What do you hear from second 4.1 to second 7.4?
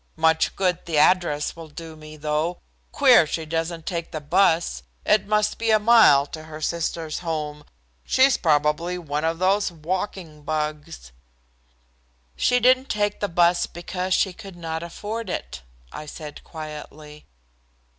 the bus. It must be a mile to her sister's